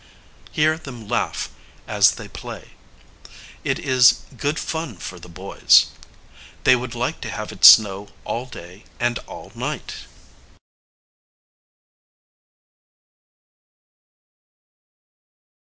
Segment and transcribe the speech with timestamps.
[0.51, 1.51] Hear them laugh
[1.85, 2.71] as they play!
[3.63, 5.91] It is good fun for the boys.
[6.63, 10.05] They would like to have it snow all day and all night.